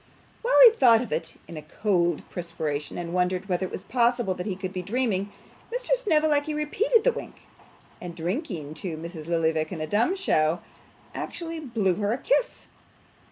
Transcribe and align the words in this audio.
While 0.41 0.55
he 0.65 0.71
thought 0.71 1.03
of 1.03 1.11
it 1.11 1.35
in 1.47 1.57
a 1.57 1.61
cold 1.61 2.27
perspiration, 2.31 2.97
and 2.97 3.13
wondered 3.13 3.47
whether 3.47 3.67
it 3.67 3.71
was 3.71 3.83
possible 3.83 4.33
that 4.33 4.47
he 4.47 4.55
could 4.55 4.73
be 4.73 4.81
dreaming, 4.81 5.31
Mr. 5.71 5.95
Snevellicci 5.95 6.55
repeated 6.55 7.03
the 7.03 7.11
wink, 7.11 7.41
and 8.01 8.15
drinking 8.15 8.73
to 8.81 8.97
Mrs. 8.97 9.27
Lillyvick 9.27 9.71
in 9.71 9.87
dumb 9.89 10.15
show, 10.15 10.61
actually 11.13 11.59
blew 11.59 11.93
her 11.97 12.11
a 12.13 12.17
kiss! 12.17 12.65